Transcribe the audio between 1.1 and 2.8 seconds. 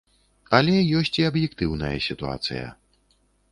і аб'ектыўная сітуацыя.